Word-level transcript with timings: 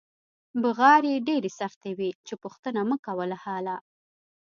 بغارې 0.61 1.13
ډېرې 1.27 1.49
سختې 1.59 1.91
وې 1.97 2.09
چې 2.25 2.33
پوښتنه 2.43 2.79
مکوه 2.89 3.25
له 3.31 3.37
حاله. 3.43 3.75